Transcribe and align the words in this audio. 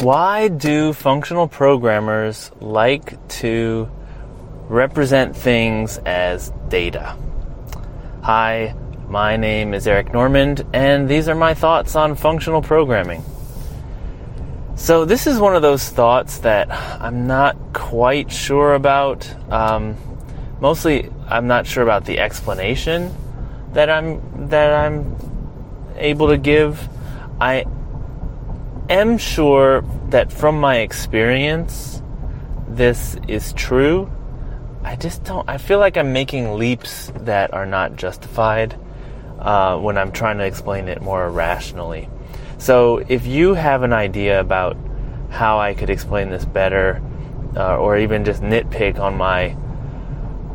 Why 0.00 0.48
do 0.48 0.94
functional 0.94 1.46
programmers 1.46 2.50
like 2.58 3.28
to 3.40 3.90
represent 4.70 5.36
things 5.36 5.98
as 6.06 6.50
data? 6.70 7.18
Hi, 8.22 8.74
my 9.08 9.36
name 9.36 9.74
is 9.74 9.86
Eric 9.86 10.14
Normand, 10.14 10.64
and 10.72 11.06
these 11.06 11.28
are 11.28 11.34
my 11.34 11.52
thoughts 11.52 11.96
on 11.96 12.14
functional 12.14 12.62
programming. 12.62 13.22
So, 14.74 15.04
this 15.04 15.26
is 15.26 15.38
one 15.38 15.54
of 15.54 15.60
those 15.60 15.86
thoughts 15.90 16.38
that 16.38 16.70
I'm 16.70 17.26
not 17.26 17.58
quite 17.74 18.32
sure 18.32 18.76
about. 18.76 19.30
Um, 19.52 19.98
mostly, 20.60 21.10
I'm 21.28 21.46
not 21.46 21.66
sure 21.66 21.82
about 21.82 22.06
the 22.06 22.20
explanation 22.20 23.14
that 23.74 23.90
I'm 23.90 24.48
that 24.48 24.72
I'm 24.72 25.14
able 25.98 26.28
to 26.28 26.38
give. 26.38 26.88
I 27.38 27.66
am 28.90 29.18
sure 29.18 29.82
that 30.08 30.32
from 30.32 30.60
my 30.60 30.78
experience, 30.78 32.02
this 32.68 33.16
is 33.28 33.52
true. 33.52 34.10
I 34.82 34.96
just 34.96 35.24
don't. 35.24 35.48
I 35.48 35.58
feel 35.58 35.78
like 35.78 35.96
I'm 35.96 36.12
making 36.12 36.54
leaps 36.54 37.12
that 37.20 37.54
are 37.54 37.66
not 37.66 37.96
justified 37.96 38.78
uh, 39.38 39.78
when 39.78 39.96
I'm 39.96 40.12
trying 40.12 40.38
to 40.38 40.44
explain 40.44 40.88
it 40.88 41.00
more 41.00 41.28
rationally. 41.30 42.08
So, 42.58 42.98
if 43.08 43.26
you 43.26 43.54
have 43.54 43.82
an 43.82 43.92
idea 43.92 44.40
about 44.40 44.76
how 45.30 45.60
I 45.60 45.74
could 45.74 45.90
explain 45.90 46.30
this 46.30 46.44
better, 46.44 47.00
uh, 47.56 47.76
or 47.76 47.96
even 47.98 48.24
just 48.24 48.42
nitpick 48.42 48.98
on 48.98 49.16
my 49.16 49.56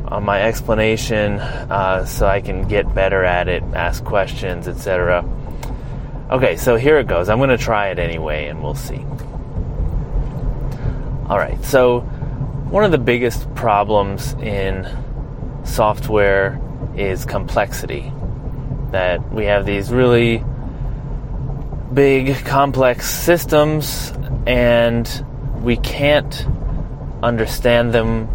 on 0.07 0.23
my 0.23 0.41
explanation, 0.41 1.40
uh, 1.40 2.05
so 2.05 2.27
I 2.27 2.41
can 2.41 2.67
get 2.67 2.93
better 2.93 3.23
at 3.23 3.48
it, 3.48 3.63
ask 3.73 4.04
questions, 4.04 4.67
etc 4.67 5.23
Okay, 6.29 6.57
so 6.57 6.75
here 6.75 6.97
it 6.97 7.05
goes. 7.07 7.29
I'm 7.29 7.38
going 7.38 7.52
to 7.52 7.57
try 7.57 7.89
it 7.89 7.99
anyway, 7.99 8.47
and 8.47 8.63
we'll 8.63 8.73
see. 8.73 9.05
All 11.29 11.38
right, 11.38 11.63
so 11.63 11.99
one 12.71 12.84
of 12.84 12.91
the 12.91 12.98
biggest 12.98 13.54
problems 13.54 14.34
in 14.41 14.87
software 15.65 16.59
is 16.98 17.26
complexity. 17.26 18.12
That 18.90 19.32
we 19.32 19.45
have 19.45 19.67
these 19.67 19.91
really 19.91 20.43
big, 21.93 22.35
complex 22.43 23.07
systems, 23.07 24.12
and 24.48 25.07
we 25.62 25.77
can't 25.77 26.48
understand 27.21 27.93
them, 27.93 28.27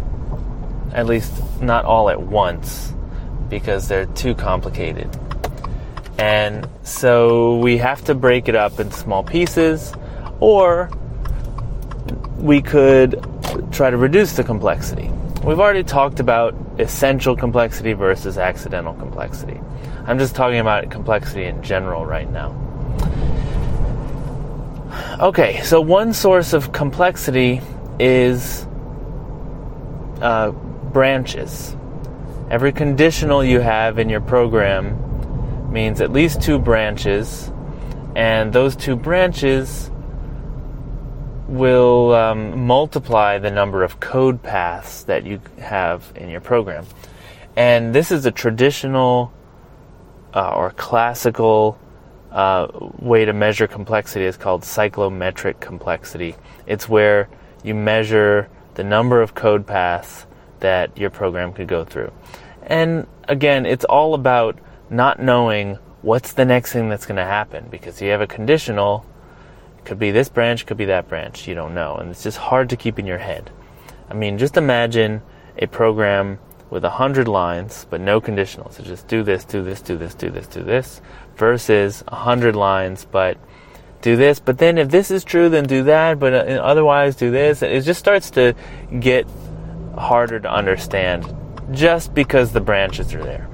at 0.93 1.07
least 1.07 1.33
not 1.61 1.83
all 1.83 2.09
at 2.09 2.21
once, 2.21 2.93
because 3.49 3.89
they're 3.89 4.05
too 4.05 4.33
complicated. 4.33 5.09
And 6.21 6.69
so 6.83 7.57
we 7.57 7.77
have 7.77 8.03
to 8.05 8.13
break 8.13 8.47
it 8.47 8.55
up 8.55 8.79
in 8.79 8.91
small 8.91 9.23
pieces, 9.23 9.91
or 10.39 10.91
we 12.37 12.61
could 12.61 13.25
try 13.71 13.89
to 13.89 13.97
reduce 13.97 14.33
the 14.33 14.43
complexity. 14.43 15.09
We've 15.43 15.59
already 15.59 15.83
talked 15.83 16.19
about 16.19 16.53
essential 16.77 17.35
complexity 17.35 17.93
versus 17.93 18.37
accidental 18.37 18.93
complexity. 18.93 19.59
I'm 20.05 20.19
just 20.19 20.35
talking 20.35 20.59
about 20.59 20.91
complexity 20.91 21.45
in 21.45 21.63
general 21.63 22.05
right 22.05 22.31
now. 22.31 22.55
Okay, 25.19 25.59
so 25.63 25.81
one 25.81 26.13
source 26.13 26.53
of 26.53 26.71
complexity 26.71 27.61
is 27.97 28.67
uh, 30.21 30.51
branches. 30.51 31.75
Every 32.51 32.71
conditional 32.71 33.43
you 33.43 33.59
have 33.59 33.97
in 33.97 34.07
your 34.07 34.21
program 34.21 35.07
means 35.71 36.01
at 36.01 36.11
least 36.11 36.41
two 36.41 36.59
branches, 36.59 37.51
and 38.15 38.51
those 38.51 38.75
two 38.75 38.95
branches 38.95 39.89
will 41.47 42.13
um, 42.13 42.65
multiply 42.65 43.37
the 43.37 43.51
number 43.51 43.83
of 43.83 43.99
code 43.99 44.41
paths 44.41 45.03
that 45.03 45.25
you 45.25 45.41
have 45.59 46.11
in 46.15 46.29
your 46.29 46.41
program. 46.41 46.85
And 47.55 47.93
this 47.93 48.11
is 48.11 48.25
a 48.25 48.31
traditional 48.31 49.33
uh, 50.33 50.53
or 50.53 50.71
classical 50.71 51.77
uh, 52.31 52.67
way 52.99 53.25
to 53.25 53.33
measure 53.33 53.67
complexity. 53.67 54.25
is 54.25 54.37
called 54.37 54.61
cyclomatic 54.61 55.59
complexity. 55.59 56.35
It's 56.65 56.87
where 56.87 57.29
you 57.63 57.75
measure 57.75 58.49
the 58.75 58.83
number 58.83 59.21
of 59.21 59.35
code 59.35 59.67
paths 59.67 60.25
that 60.61 60.97
your 60.97 61.09
program 61.09 61.51
could 61.51 61.67
go 61.67 61.83
through. 61.83 62.11
And 62.63 63.07
again, 63.27 63.65
it's 63.65 63.83
all 63.85 64.13
about 64.13 64.57
not 64.91 65.21
knowing 65.21 65.79
what's 66.01 66.33
the 66.33 66.43
next 66.43 66.73
thing 66.73 66.89
that's 66.89 67.05
going 67.05 67.15
to 67.15 67.23
happen 67.23 67.65
because 67.71 68.01
you 68.01 68.09
have 68.09 68.19
a 68.19 68.27
conditional 68.27 69.05
could 69.85 69.97
be 69.97 70.11
this 70.11 70.29
branch 70.29 70.65
could 70.65 70.77
be 70.77 70.85
that 70.85 71.07
branch 71.07 71.47
you 71.47 71.55
don't 71.55 71.73
know 71.73 71.95
and 71.95 72.11
it's 72.11 72.23
just 72.23 72.37
hard 72.37 72.69
to 72.69 72.75
keep 72.75 72.99
in 72.99 73.05
your 73.05 73.17
head. 73.17 73.49
I 74.09 74.13
mean 74.13 74.37
just 74.37 74.57
imagine 74.57 75.21
a 75.57 75.67
program 75.67 76.39
with 76.69 76.83
a 76.83 76.89
hundred 76.89 77.29
lines 77.29 77.87
but 77.89 78.01
no 78.01 78.19
conditionals. 78.19 78.73
So 78.73 78.83
just 78.83 79.07
do 79.07 79.23
this 79.23 79.45
do 79.45 79.63
this 79.63 79.81
do 79.81 79.97
this 79.97 80.13
do 80.13 80.29
this 80.29 80.47
do 80.47 80.61
this 80.61 81.01
versus 81.37 82.03
a 82.09 82.15
hundred 82.15 82.57
lines 82.57 83.07
but 83.09 83.37
do 84.01 84.17
this. 84.17 84.39
But 84.39 84.57
then 84.57 84.77
if 84.77 84.89
this 84.89 85.09
is 85.09 85.23
true 85.23 85.47
then 85.47 85.63
do 85.63 85.83
that 85.83 86.19
but 86.19 86.33
uh, 86.33 86.61
otherwise 86.61 87.15
do 87.15 87.31
this. 87.31 87.61
It 87.61 87.81
just 87.81 87.99
starts 87.99 88.29
to 88.31 88.55
get 88.99 89.25
harder 89.97 90.39
to 90.41 90.51
understand 90.51 91.33
just 91.71 92.13
because 92.13 92.51
the 92.51 92.59
branches 92.59 93.13
are 93.13 93.23
there 93.23 93.50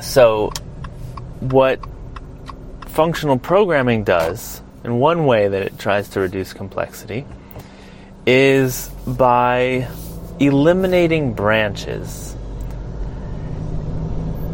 so, 0.00 0.50
what 1.40 1.80
functional 2.86 3.38
programming 3.38 4.04
does, 4.04 4.62
in 4.84 4.98
one 4.98 5.26
way 5.26 5.48
that 5.48 5.62
it 5.62 5.78
tries 5.78 6.08
to 6.10 6.20
reduce 6.20 6.52
complexity, 6.52 7.26
is 8.26 8.88
by 9.06 9.88
eliminating 10.38 11.34
branches. 11.34 12.34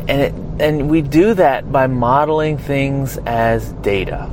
And, 0.08 0.20
it, 0.20 0.34
and 0.60 0.88
we 0.90 1.02
do 1.02 1.34
that 1.34 1.70
by 1.70 1.86
modeling 1.86 2.58
things 2.58 3.18
as 3.18 3.72
data. 3.72 4.30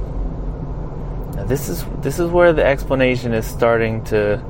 Now 1.35 1.45
this 1.45 1.67
is 1.67 1.83
this 2.01 2.19
is 2.19 2.29
where 2.29 2.53
the 2.53 2.63
explanation 2.63 3.33
is 3.33 3.45
starting 3.45 4.03
to, 4.05 4.43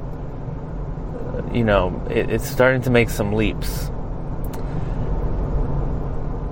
you 1.54 1.64
know, 1.64 2.06
it, 2.10 2.30
it's 2.30 2.50
starting 2.50 2.82
to 2.82 2.90
make 2.90 3.10
some 3.10 3.34
leaps 3.34 3.90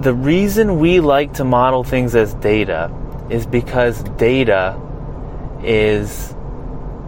the 0.01 0.13
reason 0.13 0.79
we 0.79 0.99
like 0.99 1.33
to 1.33 1.43
model 1.43 1.83
things 1.83 2.15
as 2.15 2.33
data 2.35 2.91
is 3.29 3.45
because 3.45 4.03
data 4.17 4.79
is 5.63 6.33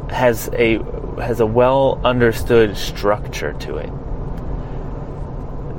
has 0.10 0.50
a 0.54 0.78
has 1.20 1.40
a 1.40 1.46
well 1.46 2.00
understood 2.04 2.78
structure 2.78 3.54
to 3.54 3.78
it. 3.78 3.90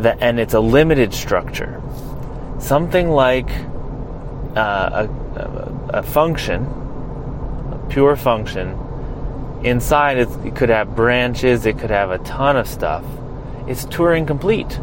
That, 0.03 0.19
and 0.21 0.41
it's 0.41 0.55
a 0.55 0.61
limited 0.61 1.15
structure. 1.15 1.81
Something 2.59 3.11
like 3.11 3.49
uh, 4.57 5.07
a, 5.07 5.99
a, 5.99 6.03
function, 6.03 6.65
a 6.65 7.87
pure 7.91 8.17
function, 8.17 8.79
inside 9.63 10.19
it, 10.19 10.29
it 10.45 10.57
could 10.57 10.69
have 10.69 10.97
branches, 10.97 11.65
it 11.67 11.79
could 11.79 11.91
have 11.91 12.11
a 12.11 12.19
ton 12.19 12.57
of 12.57 12.67
stuff. 12.67 13.05
It's 13.67 13.85
Turing 13.87 14.27
complete. 14.27 14.81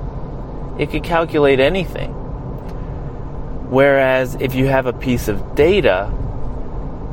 It 0.79 0.91
could 0.91 1.03
calculate 1.03 1.59
anything. 1.59 2.15
Whereas 3.71 4.35
if 4.41 4.53
you 4.53 4.67
have 4.67 4.85
a 4.85 4.91
piece 4.91 5.29
of 5.29 5.55
data, 5.55 6.11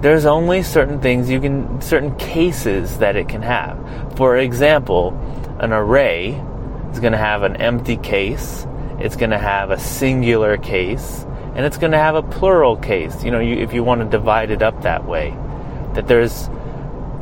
there's 0.00 0.24
only 0.24 0.64
certain 0.64 1.00
things 1.00 1.30
you 1.30 1.40
can, 1.40 1.80
certain 1.80 2.16
cases 2.16 2.98
that 2.98 3.14
it 3.14 3.28
can 3.28 3.42
have. 3.42 3.78
For 4.16 4.36
example, 4.38 5.16
an 5.60 5.72
array 5.72 6.30
is 6.90 6.98
going 6.98 7.12
to 7.12 7.18
have 7.18 7.44
an 7.44 7.54
empty 7.58 7.96
case, 7.96 8.66
it's 8.98 9.14
going 9.14 9.30
to 9.30 9.38
have 9.38 9.70
a 9.70 9.78
singular 9.78 10.56
case, 10.56 11.24
and 11.54 11.64
it's 11.64 11.78
going 11.78 11.92
to 11.92 11.98
have 11.98 12.16
a 12.16 12.24
plural 12.24 12.76
case. 12.76 13.22
You 13.22 13.30
know, 13.30 13.38
you, 13.38 13.54
if 13.58 13.72
you 13.72 13.84
want 13.84 14.00
to 14.00 14.08
divide 14.08 14.50
it 14.50 14.60
up 14.60 14.82
that 14.82 15.06
way, 15.06 15.36
that 15.94 16.08
there's 16.08 16.50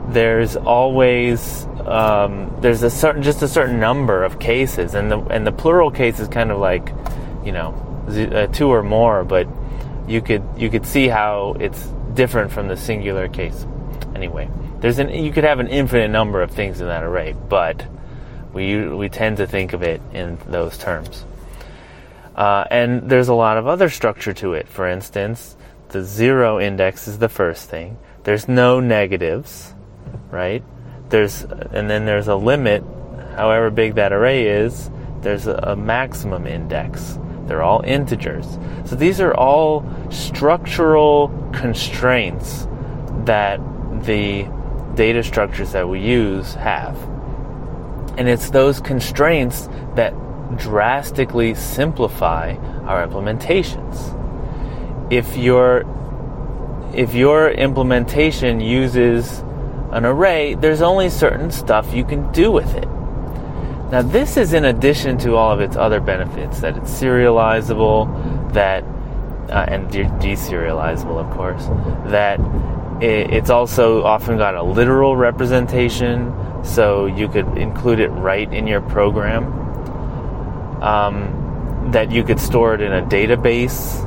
there's 0.09 0.57
always 0.57 1.67
um, 1.85 2.57
there's 2.63 2.83
a 2.83 2.91
certain 2.91 3.23
just 3.23 3.43
a 3.43 3.49
certain 3.49 3.79
number 3.79 4.25
of 4.25 4.39
cases, 4.39 4.95
and 4.95 5.11
the 5.11 5.19
and 5.27 5.47
the 5.47 5.53
plural 5.53 5.91
case 5.91 6.21
is 6.21 6.29
kind 6.29 6.51
of 6.51 6.59
like, 6.59 6.95
you 7.45 7.53
know, 7.53 7.86
uh, 8.09 8.47
two 8.49 8.69
or 8.69 8.83
more, 8.83 9.25
but 9.25 9.49
you 10.07 10.21
could 10.23 10.43
you 10.57 10.71
could 10.71 10.87
see 10.87 11.09
how 11.09 11.57
it's 11.59 11.83
different 12.15 12.53
from 12.53 12.69
the 12.69 12.77
singular 12.77 13.29
case. 13.29 13.67
Anyway, 14.15 14.49
there's 14.81 14.99
an 14.99 15.11
you 15.11 15.33
could 15.33 15.45
have 15.45 15.61
an 15.61 15.69
infinite 15.69 16.09
number 16.09 16.43
of 16.43 16.51
things 16.51 16.81
in 16.81 16.87
that 16.87 17.03
array, 17.03 17.35
but 17.49 17.87
we 18.53 18.89
we 18.89 19.09
tend 19.09 19.37
to 19.39 19.47
think 19.47 19.73
of 19.73 19.83
it 19.83 20.01
in 20.13 20.39
those 20.47 20.79
terms. 20.79 21.25
Uh, 22.35 22.65
and 22.71 23.09
there's 23.09 23.29
a 23.29 23.35
lot 23.35 23.57
of 23.57 23.67
other 23.67 23.89
structure 23.89 24.33
to 24.35 24.53
it. 24.53 24.69
For 24.69 24.87
instance, 24.87 25.57
the 25.89 26.03
zero 26.03 26.61
index 26.61 27.09
is 27.09 27.19
the 27.19 27.29
first 27.29 27.71
thing. 27.71 27.99
There's 28.25 28.49
no 28.49 28.81
negatives, 28.81 29.75
right? 30.31 30.63
There's 31.09 31.43
and 31.43 31.89
then 31.89 32.07
there's 32.07 32.29
a 32.29 32.37
limit. 32.37 32.85
However 33.37 33.71
big 33.71 33.95
that 33.97 34.13
array 34.13 34.47
is, 34.47 34.91
there's 35.21 35.47
a, 35.47 35.55
a 35.63 35.77
maximum 35.77 36.47
index. 36.47 37.19
They're 37.47 37.63
all 37.63 37.83
integers. 37.85 38.59
So 38.85 38.97
these 38.97 39.21
are 39.21 39.35
all 39.35 39.85
structural 40.11 41.29
constraints 41.53 42.67
that 43.25 43.61
the 44.05 44.49
data 44.95 45.23
structures 45.23 45.73
that 45.73 45.89
we 45.89 46.01
use 46.01 46.55
have. 46.55 46.97
And 48.19 48.29
it's 48.29 48.51
those 48.51 48.81
constraints 48.81 49.69
that 49.95 50.15
drastically 50.57 51.55
simplify 51.55 52.55
our 52.87 53.07
implementations. 53.07 54.13
If 55.13 55.37
your 55.37 55.85
if 56.95 57.15
your 57.15 57.51
implementation 57.51 58.61
uses 58.61 59.41
an 59.91 60.07
array, 60.07 60.55
there's 60.55 60.81
only 60.81 61.11
certain 61.11 61.51
stuff 61.51 61.93
you 61.93 62.05
can 62.05 62.31
do 62.33 62.51
with 62.51 62.75
it. 62.75 62.89
Now, 63.91 64.03
this 64.03 64.37
is 64.37 64.53
in 64.53 64.65
addition 64.65 65.17
to 65.19 65.37
all 65.37 65.53
of 65.53 65.61
its 65.61 65.77
other 65.77 66.01
benefits 66.01 66.61
that 66.61 66.77
it's 66.77 66.91
serializable, 66.91 68.53
that 68.53 68.83
uh, 69.49 69.65
and 69.69 69.89
de- 69.93 70.05
deserializable, 70.05 71.25
of 71.25 71.31
course. 71.37 71.67
That 72.11 72.41
it, 73.01 73.33
it's 73.33 73.49
also 73.49 74.03
often 74.03 74.39
got 74.39 74.57
a 74.57 74.63
literal 74.63 75.17
representation, 75.17 76.35
so 76.65 77.07
you 77.07 77.29
could 77.29 77.47
include 77.57 78.01
it 78.01 78.09
right 78.09 78.53
in 78.53 78.67
your 78.67 78.81
program. 78.81 79.45
Um, 80.83 81.91
that 81.93 82.11
you 82.11 82.25
could 82.25 82.41
store 82.41 82.75
it 82.75 82.81
in 82.81 82.93
a 82.93 83.03
database, 83.03 84.03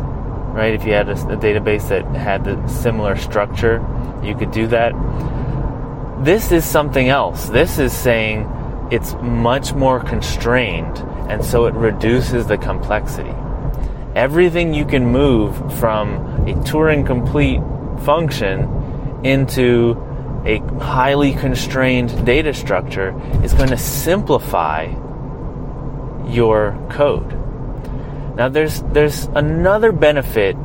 right? 0.54 0.74
If 0.74 0.86
you 0.86 0.92
had 0.92 1.08
a, 1.08 1.14
a 1.14 1.38
database 1.38 1.88
that 1.88 2.04
had 2.16 2.44
the 2.44 2.68
similar 2.68 3.16
structure, 3.16 3.82
you 4.22 4.36
could 4.36 4.52
do 4.52 4.68
that. 4.68 4.92
This 6.24 6.52
is 6.52 6.66
something 6.66 7.08
else. 7.08 7.48
This 7.48 7.80
is 7.80 7.94
saying 7.94 8.44
it's 8.92 9.14
much 9.22 9.74
more 9.74 10.00
constrained, 10.00 10.98
and 11.30 11.44
so 11.44 11.66
it 11.66 11.74
reduces 11.76 12.48
the 12.48 12.58
complexity. 12.58 13.34
Everything 14.16 14.74
you 14.74 14.86
can 14.86 15.06
move 15.06 15.56
from 15.80 16.16
a 16.48 16.54
Turing 16.66 17.06
complete 17.06 17.62
function 18.04 18.68
into 19.24 19.92
a 20.46 20.60
highly 20.82 21.34
constrained 21.34 22.26
data 22.26 22.54
structure 22.54 23.14
is 23.44 23.54
going 23.54 23.70
to 23.70 23.78
simplify 23.78 24.86
your 26.28 26.78
code. 26.90 27.34
Now 28.36 28.50
there's 28.50 28.82
there's 28.94 29.26
another 29.36 29.92
benefit 29.92 30.56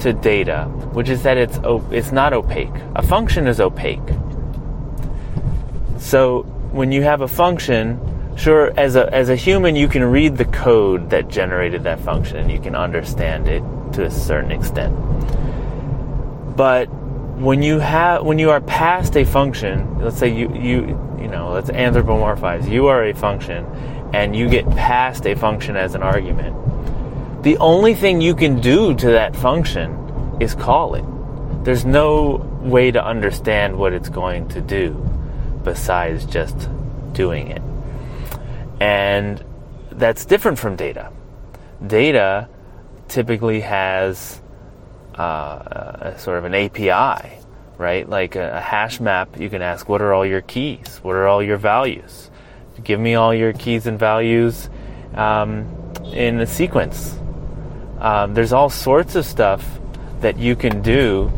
to 0.00 0.12
data, 0.12 0.64
which 0.92 1.08
is 1.08 1.22
that 1.22 1.36
it's 1.36 1.58
it's 1.90 2.12
not 2.12 2.32
opaque. 2.32 2.74
A 2.96 3.02
function 3.02 3.46
is 3.46 3.60
opaque. 3.60 4.00
So 5.98 6.44
when 6.72 6.92
you 6.92 7.02
have 7.02 7.20
a 7.20 7.28
function, 7.28 7.98
sure, 8.36 8.72
as 8.78 8.96
a, 8.96 9.12
as 9.12 9.28
a 9.28 9.36
human, 9.36 9.74
you 9.76 9.88
can 9.88 10.04
read 10.04 10.36
the 10.36 10.44
code 10.44 11.10
that 11.10 11.28
generated 11.28 11.82
that 11.84 12.00
function 12.00 12.36
and 12.36 12.50
you 12.50 12.60
can 12.60 12.74
understand 12.74 13.48
it 13.48 13.62
to 13.94 14.04
a 14.04 14.10
certain 14.10 14.52
extent. 14.52 14.94
But 16.56 16.86
when 17.40 17.62
you 17.62 17.78
have 17.78 18.24
when 18.24 18.38
you 18.38 18.50
are 18.50 18.60
past 18.60 19.16
a 19.16 19.24
function, 19.24 19.98
let's 20.00 20.18
say 20.18 20.28
you 20.28 20.54
you 20.54 20.80
you 21.20 21.28
know, 21.28 21.52
let's 21.52 21.70
anthropomorphize. 21.70 22.70
You 22.70 22.86
are 22.86 23.06
a 23.06 23.14
function 23.14 23.64
and 24.12 24.34
you 24.36 24.48
get 24.48 24.68
past 24.70 25.26
a 25.26 25.34
function 25.34 25.76
as 25.76 25.94
an 25.94 26.02
argument. 26.02 26.56
The 27.42 27.56
only 27.58 27.94
thing 27.94 28.20
you 28.20 28.34
can 28.34 28.60
do 28.60 28.94
to 28.94 29.06
that 29.12 29.34
function 29.34 30.36
is 30.40 30.54
call 30.54 30.94
it. 30.94 31.04
There's 31.64 31.84
no 31.84 32.36
way 32.60 32.90
to 32.90 33.04
understand 33.04 33.76
what 33.76 33.92
it's 33.92 34.08
going 34.08 34.48
to 34.48 34.60
do 34.60 35.10
besides 35.64 36.24
just 36.26 36.68
doing 37.12 37.48
it. 37.48 37.62
And 38.80 39.44
that's 39.92 40.24
different 40.24 40.58
from 40.58 40.76
data. 40.76 41.12
Data 41.86 42.48
typically 43.08 43.60
has 43.60 44.40
uh, 45.14 46.16
sort 46.16 46.38
of 46.38 46.44
an 46.44 46.54
API, 46.54 47.38
right? 47.76 48.08
Like 48.08 48.36
a, 48.36 48.56
a 48.56 48.60
hash 48.60 49.00
map, 49.00 49.38
you 49.38 49.50
can 49.50 49.62
ask, 49.62 49.88
what 49.88 50.00
are 50.00 50.12
all 50.12 50.24
your 50.24 50.40
keys? 50.42 51.00
What 51.02 51.16
are 51.16 51.26
all 51.26 51.42
your 51.42 51.58
values? 51.58 52.30
Give 52.82 52.98
me 52.98 53.14
all 53.14 53.34
your 53.34 53.52
keys 53.52 53.86
and 53.86 53.98
values 53.98 54.70
um, 55.14 55.92
in 56.12 56.40
a 56.40 56.46
sequence. 56.46 57.18
Um, 57.98 58.32
there's 58.32 58.52
all 58.52 58.70
sorts 58.70 59.14
of 59.14 59.26
stuff 59.26 59.78
that 60.20 60.38
you 60.38 60.56
can 60.56 60.80
do 60.80 61.30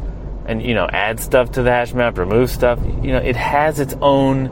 and 0.46 0.62
you 0.62 0.74
know 0.74 0.86
add 0.90 1.20
stuff 1.20 1.52
to 1.52 1.62
the 1.62 1.70
hash 1.70 1.94
map, 1.94 2.18
remove 2.18 2.50
stuff. 2.50 2.78
You 2.84 3.12
know, 3.12 3.18
it 3.18 3.36
has 3.36 3.80
its 3.80 3.94
own 4.00 4.48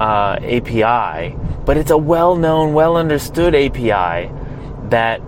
uh, 0.00 0.38
API, 0.42 1.36
but 1.64 1.76
it's 1.76 1.90
a 1.90 1.96
well-known, 1.96 2.72
well-understood 2.72 3.54
API 3.54 4.32
that 4.88 5.20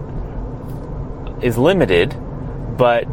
is 1.42 1.58
limited, 1.58 2.16
but 2.76 3.04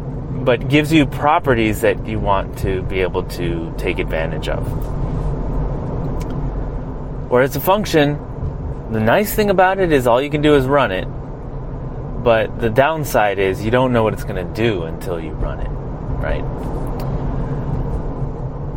but 0.44 0.68
gives 0.68 0.92
you 0.92 1.06
properties 1.06 1.82
that 1.82 2.06
you 2.06 2.18
want 2.18 2.58
to 2.58 2.82
be 2.82 3.00
able 3.00 3.22
to 3.24 3.72
take 3.78 3.98
advantage 3.98 4.48
of. 4.48 4.66
Whereas 7.30 7.54
a 7.54 7.60
function, 7.60 8.18
the 8.90 9.00
nice 9.00 9.34
thing 9.34 9.50
about 9.50 9.78
it 9.78 9.92
is 9.92 10.06
all 10.06 10.20
you 10.20 10.30
can 10.30 10.42
do 10.42 10.54
is 10.54 10.66
run 10.66 10.90
it, 10.90 11.04
but 12.24 12.60
the 12.60 12.70
downside 12.70 13.38
is 13.38 13.64
you 13.64 13.70
don't 13.70 13.92
know 13.92 14.02
what 14.02 14.14
it's 14.14 14.24
going 14.24 14.46
to 14.46 14.54
do 14.54 14.82
until 14.82 15.20
you 15.20 15.30
run 15.30 15.60
it 15.60 15.81
right? 16.22 16.44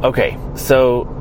Okay, 0.04 0.38
so 0.56 1.12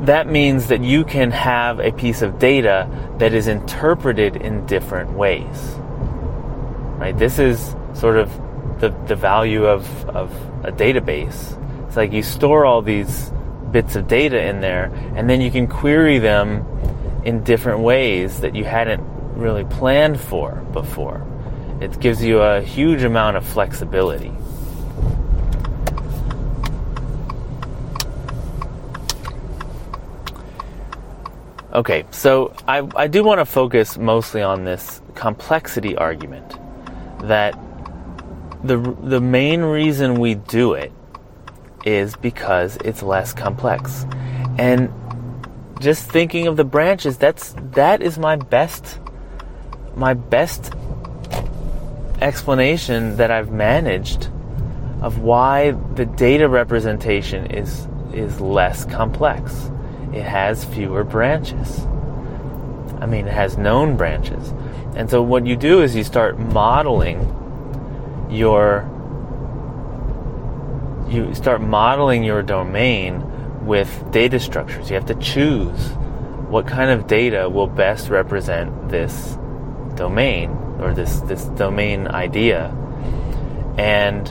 that 0.00 0.26
means 0.26 0.68
that 0.68 0.82
you 0.82 1.04
can 1.04 1.30
have 1.30 1.80
a 1.80 1.92
piece 1.92 2.22
of 2.22 2.38
data 2.38 2.88
that 3.18 3.32
is 3.32 3.46
interpreted 3.46 4.36
in 4.36 4.66
different 4.66 5.12
ways. 5.12 5.76
Right? 6.98 7.16
This 7.16 7.38
is 7.38 7.74
sort 7.94 8.16
of 8.16 8.30
the, 8.80 8.90
the 9.06 9.16
value 9.16 9.64
of, 9.64 9.86
of 10.08 10.32
a 10.64 10.72
database. 10.72 11.58
It's 11.86 11.96
like 11.96 12.12
you 12.12 12.22
store 12.22 12.64
all 12.64 12.82
these 12.82 13.32
bits 13.70 13.96
of 13.96 14.06
data 14.06 14.40
in 14.40 14.60
there, 14.60 14.92
and 15.16 15.28
then 15.28 15.40
you 15.40 15.50
can 15.50 15.66
query 15.66 16.18
them 16.18 16.66
in 17.24 17.42
different 17.44 17.80
ways 17.80 18.40
that 18.40 18.54
you 18.54 18.64
hadn't 18.64 19.02
really 19.34 19.64
planned 19.64 20.20
for 20.20 20.56
before. 20.72 21.26
It 21.80 21.98
gives 21.98 22.22
you 22.22 22.40
a 22.40 22.60
huge 22.60 23.02
amount 23.02 23.36
of 23.36 23.44
flexibility. 23.44 24.32
Okay, 31.74 32.04
so 32.10 32.54
I, 32.68 32.86
I 32.94 33.06
do 33.06 33.24
want 33.24 33.38
to 33.38 33.46
focus 33.46 33.96
mostly 33.96 34.42
on 34.42 34.64
this 34.64 35.00
complexity 35.14 35.96
argument 35.96 36.58
that 37.22 37.58
the, 38.62 38.76
the 39.02 39.22
main 39.22 39.62
reason 39.62 40.20
we 40.20 40.34
do 40.34 40.74
it 40.74 40.92
is 41.86 42.14
because 42.16 42.76
it's 42.84 43.02
less 43.02 43.32
complex. 43.32 44.04
And 44.58 44.92
just 45.80 46.10
thinking 46.10 46.46
of 46.46 46.58
the 46.58 46.64
branches, 46.64 47.16
that's 47.16 47.54
that 47.72 48.02
is 48.02 48.18
my 48.18 48.36
best 48.36 49.00
my 49.96 50.12
best 50.12 50.74
explanation 52.20 53.16
that 53.16 53.30
I've 53.30 53.50
managed 53.50 54.28
of 55.00 55.20
why 55.20 55.70
the 55.94 56.04
data 56.04 56.50
representation 56.50 57.46
is 57.46 57.88
is 58.12 58.42
less 58.42 58.84
complex 58.84 59.71
it 60.12 60.22
has 60.22 60.64
fewer 60.64 61.04
branches. 61.04 61.86
I 63.00 63.06
mean, 63.06 63.26
it 63.26 63.32
has 63.32 63.56
known 63.56 63.96
branches. 63.96 64.52
And 64.94 65.10
so 65.10 65.22
what 65.22 65.46
you 65.46 65.56
do 65.56 65.82
is 65.82 65.96
you 65.96 66.04
start 66.04 66.38
modeling 66.38 67.38
your 68.30 68.88
you 71.08 71.34
start 71.34 71.60
modeling 71.60 72.24
your 72.24 72.42
domain 72.42 73.22
with 73.66 74.10
data 74.12 74.40
structures. 74.40 74.88
You 74.88 74.94
have 74.94 75.06
to 75.06 75.14
choose 75.16 75.88
what 76.48 76.66
kind 76.66 76.90
of 76.90 77.06
data 77.06 77.48
will 77.48 77.66
best 77.66 78.08
represent 78.08 78.88
this 78.88 79.36
domain 79.94 80.50
or 80.80 80.94
this 80.94 81.20
this 81.22 81.44
domain 81.56 82.06
idea. 82.06 82.68
And 83.78 84.28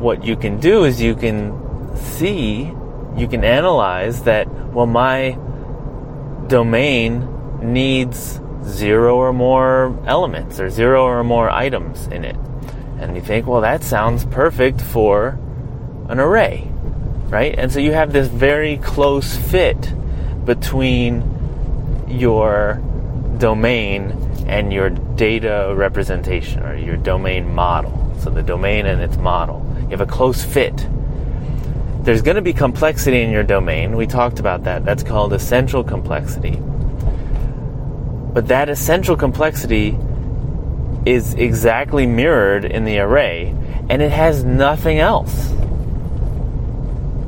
what 0.00 0.24
you 0.24 0.36
can 0.36 0.58
do 0.60 0.84
is 0.84 1.00
you 1.00 1.14
can 1.14 1.96
see 1.96 2.72
you 3.16 3.28
can 3.28 3.44
analyze 3.44 4.22
that, 4.22 4.48
well, 4.72 4.86
my 4.86 5.38
domain 6.46 7.28
needs 7.62 8.40
zero 8.64 9.16
or 9.16 9.32
more 9.32 9.98
elements 10.06 10.60
or 10.60 10.70
zero 10.70 11.04
or 11.04 11.24
more 11.24 11.50
items 11.50 12.06
in 12.08 12.24
it. 12.24 12.36
And 12.98 13.16
you 13.16 13.22
think, 13.22 13.46
well, 13.46 13.62
that 13.62 13.82
sounds 13.82 14.24
perfect 14.26 14.80
for 14.80 15.38
an 16.08 16.20
array, 16.20 16.70
right? 17.28 17.54
And 17.56 17.72
so 17.72 17.78
you 17.78 17.92
have 17.92 18.12
this 18.12 18.28
very 18.28 18.76
close 18.78 19.36
fit 19.36 19.94
between 20.44 22.06
your 22.08 22.82
domain 23.38 24.10
and 24.46 24.72
your 24.72 24.90
data 24.90 25.72
representation 25.76 26.62
or 26.62 26.76
your 26.76 26.96
domain 26.96 27.54
model. 27.54 28.14
So 28.20 28.30
the 28.30 28.42
domain 28.42 28.86
and 28.86 29.00
its 29.00 29.16
model. 29.16 29.64
You 29.82 29.90
have 29.90 30.00
a 30.00 30.06
close 30.06 30.44
fit 30.44 30.86
there's 32.02 32.22
going 32.22 32.36
to 32.36 32.42
be 32.42 32.52
complexity 32.52 33.20
in 33.22 33.30
your 33.30 33.42
domain. 33.42 33.96
We 33.96 34.06
talked 34.06 34.38
about 34.40 34.64
that. 34.64 34.84
That's 34.84 35.02
called 35.02 35.32
essential 35.32 35.84
complexity. 35.84 36.58
But 38.32 38.48
that 38.48 38.68
essential 38.68 39.16
complexity 39.16 39.98
is 41.04 41.34
exactly 41.34 42.06
mirrored 42.06 42.64
in 42.64 42.84
the 42.84 42.98
array, 43.00 43.54
and 43.88 44.00
it 44.02 44.10
has 44.10 44.44
nothing 44.44 44.98
else. 44.98 45.50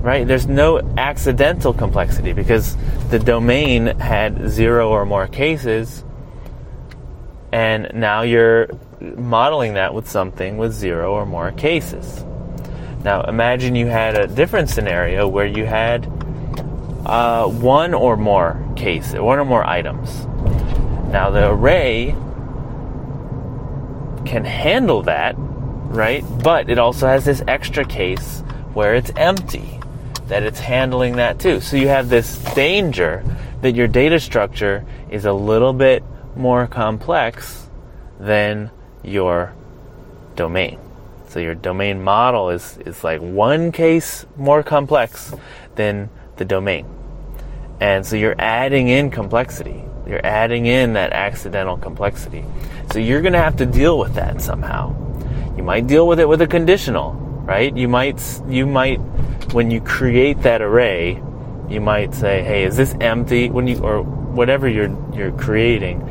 right? 0.03 0.27
There's 0.27 0.49
no 0.49 0.81
accidental 0.99 1.73
complexity 1.73 2.33
because 2.33 2.77
the 3.11 3.19
domain 3.19 3.87
had 3.87 4.51
zero 4.51 4.91
or 4.91 5.07
more 5.07 5.29
cases, 5.29 6.05
and 7.53 7.91
now 7.95 8.23
you're 8.23 8.69
modeling 9.01 9.75
that 9.75 9.95
with 9.95 10.09
something 10.11 10.57
with 10.59 10.73
zero 10.73 11.13
or 11.13 11.25
more 11.25 11.53
cases. 11.53 12.25
Now, 13.05 13.23
imagine 13.23 13.75
you 13.75 13.87
had 13.87 14.17
a 14.17 14.27
different 14.27 14.69
scenario 14.69 15.27
where 15.27 15.47
you 15.47 15.67
had 15.67 16.07
uh, 17.05 17.47
one 17.47 17.95
or 17.95 18.17
more 18.17 18.65
cases, 18.77 19.19
one 19.19 19.39
or 19.39 19.45
more 19.45 19.67
items. 19.67 20.25
Now, 21.11 21.31
the 21.31 21.51
array 21.51 22.15
can 24.25 24.45
handle 24.45 25.03
that, 25.03 25.35
right? 25.37 26.25
But 26.43 26.71
it 26.71 26.79
also 26.79 27.09
has 27.09 27.25
this 27.25 27.43
extra 27.49 27.85
case 27.85 28.41
where 28.73 28.95
it's 28.95 29.11
empty, 29.17 29.81
that 30.29 30.45
it's 30.45 30.61
handling 30.61 31.17
that 31.17 31.41
too. 31.41 31.61
So 31.61 31.77
you 31.77 31.89
have 31.89 32.09
this 32.09 32.39
danger 32.55 33.25
that 33.63 33.73
your 33.73 33.89
data 33.89 34.21
structure 34.21 34.85
is 35.11 35.25
a 35.25 35.33
little 35.33 35.73
bit 35.73 36.05
more 36.37 36.67
complex 36.67 37.69
than 38.19 38.71
your 39.03 39.53
domain. 40.37 40.79
So 41.33 41.41
your 41.41 41.55
domain 41.55 42.05
model 42.05 42.51
is, 42.51 42.77
is 42.85 43.03
like 43.03 43.23
one 43.23 43.73
case 43.73 44.27
more 44.37 44.63
complex 44.63 45.33
than 45.77 46.11
the 46.37 46.45
domain. 46.45 46.87
And 47.81 48.05
so 48.05 48.17
you're 48.17 48.39
adding 48.39 48.89
in 48.89 49.11
complexity. 49.11 49.83
You're 50.07 50.25
adding 50.27 50.67
in 50.67 50.93
that 50.93 51.15
accidental 51.15 51.79
complexity. 51.79 52.45
So 52.93 52.99
you're 52.99 53.23
going 53.23 53.33
to 53.33 53.39
have 53.39 53.57
to 53.57 53.67
deal 53.67 53.99
with 53.99 54.13
that 54.15 54.43
somehow. 54.43 54.95
You 55.57 55.63
might 55.63 55.87
deal 55.87 56.07
with 56.07 56.21
it 56.21 56.29
with 56.29 56.43
a 56.43 56.47
conditional, 56.47 57.15
right? 57.15 57.75
You 57.75 57.89
might 57.89 58.21
you 58.47 58.67
might 58.67 58.99
when 59.55 59.71
you 59.71 59.81
create 59.81 60.43
that 60.43 60.61
array, 60.61 61.23
you 61.71 61.81
might 61.81 62.13
say, 62.15 62.43
"Hey, 62.43 62.65
is 62.65 62.77
this 62.77 62.95
empty?" 63.01 63.49
When 63.49 63.67
you 63.67 63.79
or 63.79 64.03
whatever 64.03 64.69
you're 64.69 64.95
you're 65.15 65.33
creating 65.33 66.03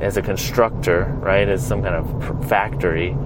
as 0.00 0.16
a 0.16 0.22
constructor, 0.22 1.04
right? 1.20 1.48
As 1.48 1.66
some 1.66 1.82
kind 1.82 1.94
of 1.94 2.48
factory, 2.48 3.16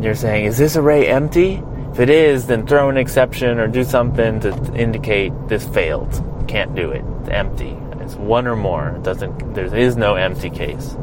you're 0.00 0.14
saying, 0.14 0.46
"Is 0.46 0.58
this 0.58 0.76
array 0.76 1.08
empty?" 1.08 1.62
If 1.92 2.00
it 2.00 2.08
is, 2.08 2.46
then 2.46 2.66
throw 2.66 2.88
an 2.88 2.96
exception 2.96 3.58
or 3.58 3.68
do 3.68 3.84
something 3.84 4.40
to 4.40 4.74
indicate 4.74 5.32
this 5.48 5.66
failed. 5.68 6.24
Can't 6.48 6.74
do 6.74 6.90
it. 6.90 7.04
It's 7.20 7.28
empty. 7.28 7.76
It's 8.00 8.14
one 8.14 8.46
or 8.46 8.56
more. 8.56 8.94
It 8.96 9.02
doesn't. 9.02 9.54
There 9.54 9.74
is 9.74 9.96
no 9.96 10.14
empty 10.14 10.48
case. 10.50 10.96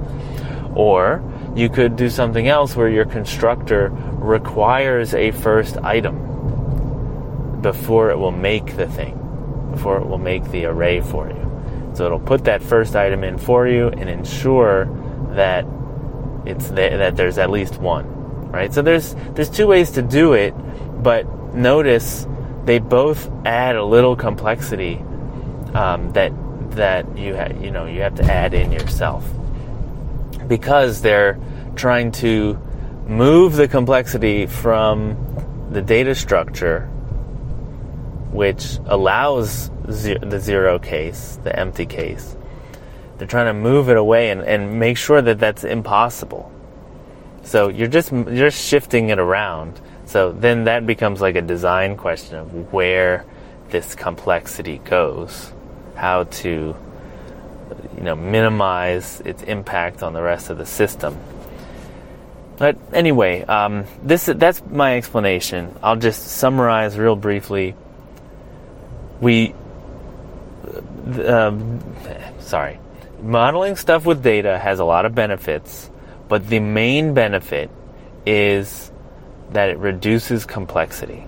Or 0.75 1.22
you 1.55 1.69
could 1.69 1.96
do 1.96 2.10
something 2.10 2.48
else 2.48 2.75
where 2.75 2.89
your 2.89 3.05
constructor 3.05 3.89
requires 3.91 5.13
a 5.13 5.31
first 5.31 5.77
item 5.77 6.25
before 7.62 8.10
it 8.12 8.17
will 8.17 8.31
make 8.31 8.75
the 8.75 8.88
thing, 8.88 9.17
before 9.72 9.98
it 9.98 10.08
will 10.08 10.17
make 10.17 10.43
the 10.51 10.65
array 10.65 11.01
for 11.01 11.27
you. 11.27 11.91
So 11.93 12.05
it'll 12.05 12.19
put 12.19 12.46
that 12.46 12.62
first 12.62 12.96
item 12.96 13.24
in 13.24 13.38
for 13.38 13.67
you 13.67 13.89
and 13.89 14.10
ensure 14.10 14.86
that 15.31 15.65
it's 16.46 16.69
th- 16.69 16.98
that 16.98 17.15
there's 17.15 17.38
at 17.38 17.50
least 17.50 17.77
one, 17.79 18.05
right? 18.49 18.73
So 18.73 18.81
there's 18.81 19.15
there's 19.33 19.49
two 19.49 19.67
ways 19.67 19.91
to 19.91 20.01
do 20.01 20.33
it, 20.33 20.53
but 21.01 21.25
notice 21.53 22.27
they 22.65 22.79
both 22.79 23.29
add 23.45 23.75
a 23.75 23.83
little 23.83 24.15
complexity 24.15 24.97
um, 25.73 26.11
that 26.13 26.31
that 26.71 27.17
you 27.17 27.35
ha- 27.35 27.53
you 27.59 27.71
know 27.71 27.85
you 27.85 28.01
have 28.01 28.15
to 28.15 28.23
add 28.23 28.53
in 28.53 28.71
yourself 28.71 29.25
because 30.47 31.01
they're 31.01 31.39
trying 31.75 32.11
to 32.11 32.59
move 33.07 33.55
the 33.55 33.67
complexity 33.67 34.45
from 34.45 35.17
the 35.71 35.81
data 35.81 36.13
structure, 36.13 36.81
which 38.31 38.77
allows 38.85 39.69
the 39.83 40.39
zero 40.39 40.77
case, 40.79 41.39
the 41.43 41.57
empty 41.57 41.85
case. 41.85 42.35
They're 43.17 43.27
trying 43.27 43.47
to 43.47 43.53
move 43.53 43.89
it 43.89 43.97
away 43.97 44.29
and, 44.29 44.41
and 44.41 44.79
make 44.79 44.97
sure 44.97 45.21
that 45.21 45.39
that's 45.39 45.63
impossible. 45.63 46.51
So 47.43 47.69
you're 47.69 47.88
just 47.88 48.12
you're 48.12 48.51
shifting 48.51 49.10
it 49.10 49.19
around. 49.19 49.79
So 50.05 50.31
then 50.31 50.65
that 50.65 50.86
becomes 50.86 51.22
like 51.22 51.36
a 51.36 51.41
design 51.41 51.98
question 51.98 52.36
of 52.36 52.74
where 52.74 53.25
this 53.69 53.96
complexity 53.96 54.79
goes, 54.79 55.51
how 55.96 56.24
to 56.24 56.75
you 57.96 58.03
know 58.03 58.15
minimize 58.15 59.22
its 59.22 59.43
impact 59.43 60.03
on 60.03 60.13
the 60.13 60.22
rest 60.22 60.50
of 60.50 60.58
the 60.58 60.65
system. 60.65 61.17
But 62.58 62.77
anyway, 62.91 63.43
um, 63.43 63.86
this 64.03 64.25
that's 64.25 64.62
my 64.69 64.98
explanation. 64.98 65.74
I'll 65.81 65.96
just 65.96 66.27
summarize 66.27 66.98
real 66.98 67.15
briefly. 67.15 67.74
We, 69.22 69.53
um, 71.25 71.79
sorry, 72.39 72.79
modeling 73.22 73.77
stuff 73.77 74.05
with 74.05 74.22
data 74.22 74.60
has 74.60 74.79
a 74.79 74.86
lot 74.86 75.05
of 75.05 75.15
benefits, 75.15 75.89
but 76.29 76.48
the 76.48 76.59
main 76.59 77.13
benefit 77.13 77.69
is 78.25 78.91
that 79.51 79.69
it 79.69 79.77
reduces 79.77 80.45
complexity, 80.45 81.27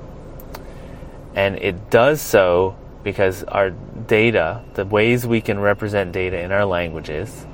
and 1.35 1.57
it 1.57 1.89
does 1.89 2.21
so 2.21 2.77
because 3.03 3.43
our 3.43 3.71
data, 3.71 4.63
the 4.75 4.85
ways 4.85 5.27
we 5.27 5.41
can 5.41 5.59
represent 5.59 6.13
data 6.13 6.39
in 6.39 6.53
our 6.53 6.65
languages, 6.65 7.45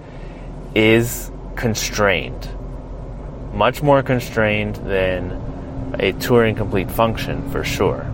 is 0.75 1.32
constrained 1.56 2.48
much 3.58 3.82
more 3.82 4.04
constrained 4.04 4.75
than 4.75 5.32
a 5.96 6.13
Turing 6.13 6.56
complete 6.56 6.92
function 6.92 7.50
for 7.50 7.63
sure. 7.63 8.06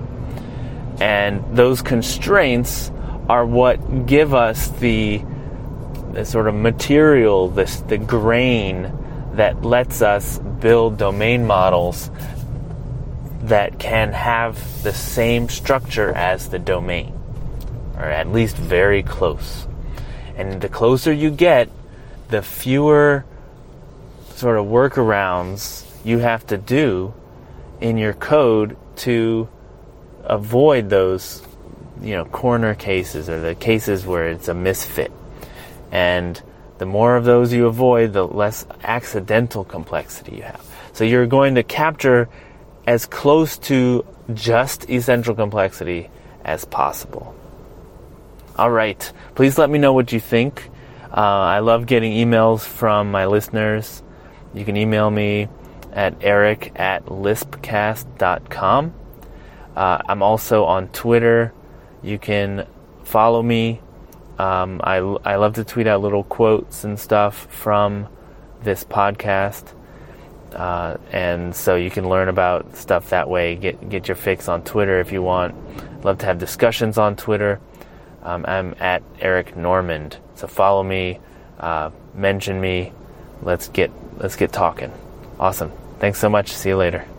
And 1.01 1.43
those 1.55 1.81
constraints 1.81 2.91
are 3.27 3.45
what 3.45 4.05
give 4.05 4.33
us 4.33 4.69
the, 4.79 5.21
the 6.13 6.23
sort 6.23 6.47
of 6.47 6.55
material, 6.55 7.49
this, 7.49 7.81
the 7.81 7.97
grain 7.97 8.97
that 9.33 9.63
lets 9.63 10.01
us 10.01 10.39
build 10.59 10.97
domain 10.97 11.45
models 11.45 12.09
that 13.43 13.79
can 13.79 14.13
have 14.13 14.83
the 14.83 14.93
same 14.93 15.49
structure 15.49 16.11
as 16.13 16.49
the 16.49 16.59
domain, 16.59 17.13
or 17.97 18.05
at 18.05 18.31
least 18.31 18.55
very 18.55 19.03
close. 19.03 19.67
And 20.35 20.61
the 20.61 20.69
closer 20.69 21.11
you 21.11 21.29
get, 21.29 21.69
the 22.29 22.41
fewer 22.41 23.25
sort 24.35 24.57
of 24.57 24.65
workarounds 24.65 25.85
you 26.03 26.19
have 26.19 26.45
to 26.47 26.57
do 26.57 27.13
in 27.81 27.97
your 27.97 28.13
code 28.13 28.77
to 28.95 29.47
avoid 30.23 30.89
those 30.89 31.43
you 32.01 32.13
know 32.13 32.25
corner 32.25 32.73
cases 32.73 33.29
or 33.29 33.39
the 33.39 33.55
cases 33.55 34.05
where 34.05 34.29
it's 34.29 34.47
a 34.47 34.53
misfit 34.53 35.11
and 35.91 36.41
the 36.77 36.85
more 36.85 37.15
of 37.15 37.25
those 37.25 37.53
you 37.53 37.65
avoid 37.65 38.13
the 38.13 38.25
less 38.25 38.65
accidental 38.83 39.63
complexity 39.63 40.37
you 40.37 40.41
have 40.41 40.65
so 40.93 41.03
you're 41.03 41.27
going 41.27 41.55
to 41.55 41.63
capture 41.63 42.29
as 42.87 43.05
close 43.05 43.57
to 43.57 44.05
just 44.33 44.89
essential 44.89 45.35
complexity 45.35 46.09
as 46.43 46.65
possible 46.65 47.35
all 48.57 48.71
right 48.71 49.11
please 49.35 49.57
let 49.57 49.69
me 49.69 49.79
know 49.79 49.93
what 49.93 50.11
you 50.11 50.19
think 50.19 50.69
uh, 51.11 51.19
i 51.19 51.59
love 51.59 51.85
getting 51.85 52.13
emails 52.13 52.61
from 52.61 53.11
my 53.11 53.25
listeners 53.25 54.03
you 54.53 54.65
can 54.65 54.77
email 54.77 55.09
me 55.09 55.47
at 55.93 56.15
eric 56.21 56.71
at 56.75 57.05
lispcast.com. 57.05 58.93
Uh, 59.75 59.97
I'm 60.07 60.21
also 60.21 60.65
on 60.65 60.87
Twitter. 60.89 61.53
You 62.01 62.19
can 62.19 62.67
follow 63.03 63.41
me. 63.41 63.81
Um, 64.39 64.81
I, 64.83 64.97
I 64.97 65.35
love 65.35 65.55
to 65.55 65.63
tweet 65.63 65.87
out 65.87 66.01
little 66.01 66.23
quotes 66.23 66.83
and 66.83 66.99
stuff 66.99 67.47
from 67.49 68.07
this 68.63 68.83
podcast. 68.83 69.73
Uh, 70.53 70.97
and 71.11 71.55
so 71.55 71.75
you 71.75 71.89
can 71.89 72.07
learn 72.07 72.29
about 72.29 72.75
stuff 72.75 73.09
that 73.09 73.29
way. 73.29 73.55
Get 73.55 73.89
get 73.89 74.07
your 74.07 74.15
fix 74.15 74.47
on 74.47 74.63
Twitter 74.63 74.99
if 74.99 75.11
you 75.11 75.21
want. 75.21 75.55
Love 76.05 76.19
to 76.19 76.25
have 76.25 76.37
discussions 76.37 76.97
on 76.97 77.15
Twitter. 77.15 77.59
Um, 78.21 78.45
I'm 78.47 78.75
at 78.79 79.03
Eric 79.19 79.55
Normand. 79.55 80.17
So 80.35 80.47
follow 80.47 80.83
me, 80.83 81.19
uh, 81.59 81.89
mention 82.13 82.61
me. 82.61 82.93
Let's 83.41 83.67
get 83.67 83.91
let's 84.17 84.35
get 84.35 84.51
talking. 84.51 84.91
Awesome. 85.39 85.71
Thanks 85.99 86.19
so 86.19 86.29
much. 86.29 86.51
See 86.51 86.69
you 86.69 86.77
later. 86.77 87.12